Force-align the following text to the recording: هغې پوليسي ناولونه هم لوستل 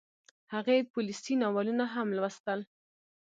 هغې 0.53 0.77
پوليسي 0.93 1.33
ناولونه 1.41 1.85
هم 1.93 2.07
لوستل 2.17 2.59